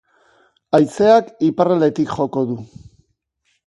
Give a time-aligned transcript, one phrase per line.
[0.77, 2.61] Haizeak iparraldetik joko du.